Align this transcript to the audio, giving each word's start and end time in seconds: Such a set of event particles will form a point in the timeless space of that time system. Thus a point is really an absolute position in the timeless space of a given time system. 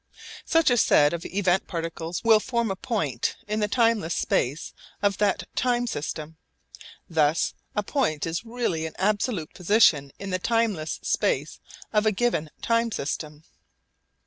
Such 0.45 0.71
a 0.71 0.77
set 0.77 1.13
of 1.13 1.27
event 1.27 1.67
particles 1.67 2.23
will 2.23 2.39
form 2.39 2.71
a 2.71 2.75
point 2.75 3.35
in 3.47 3.59
the 3.59 3.67
timeless 3.67 4.15
space 4.15 4.73
of 5.03 5.19
that 5.19 5.43
time 5.55 5.85
system. 5.85 6.37
Thus 7.07 7.53
a 7.75 7.83
point 7.83 8.25
is 8.25 8.43
really 8.43 8.87
an 8.87 8.95
absolute 8.97 9.53
position 9.53 10.11
in 10.17 10.31
the 10.31 10.39
timeless 10.39 10.97
space 11.03 11.59
of 11.93 12.07
a 12.07 12.11
given 12.11 12.49
time 12.63 12.91
system. 12.91 13.43